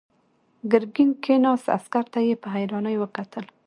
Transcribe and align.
ګرګين 0.71 1.09
کېناست، 1.23 1.67
عسکر 1.77 2.05
ته 2.13 2.19
يې 2.27 2.35
په 2.41 2.47
حيرانۍ 2.55 2.95
وکتل. 2.99 3.45